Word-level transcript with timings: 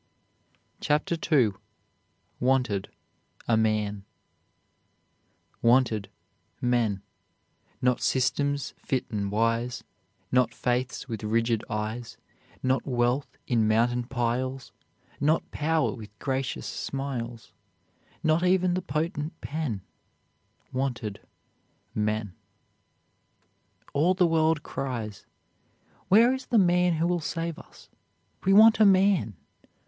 CHAPTER 0.79 1.15
II 1.31 1.51
WANTED 2.39 2.89
A 3.47 3.55
MAN 3.55 4.03
"Wanted; 5.61 6.09
men: 6.59 7.03
Not 7.83 8.01
systems 8.01 8.73
fit 8.79 9.05
and 9.11 9.31
wise, 9.31 9.83
Not 10.31 10.55
faiths 10.55 11.07
with 11.07 11.23
rigid 11.23 11.63
eyes, 11.69 12.17
Not 12.63 12.83
wealth 12.87 13.37
in 13.45 13.67
mountain 13.67 14.01
piles, 14.05 14.71
Not 15.19 15.51
power 15.51 15.93
with 15.93 16.17
gracious 16.17 16.65
smiles, 16.65 17.51
Not 18.23 18.43
even 18.43 18.73
the 18.73 18.81
potent 18.81 19.39
pen; 19.39 19.81
Wanted; 20.73 21.19
men." 21.93 22.33
All 23.93 24.15
the 24.15 24.25
world 24.25 24.63
cries, 24.63 25.27
Where 26.07 26.33
is 26.33 26.47
the 26.47 26.57
man 26.57 26.93
who 26.93 27.05
will 27.05 27.21
save 27.21 27.59
us? 27.59 27.87
We 28.45 28.51
want 28.51 28.79
a 28.79 28.83
man! 28.87 29.35